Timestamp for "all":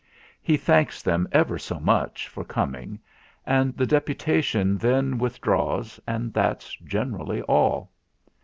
7.43-7.91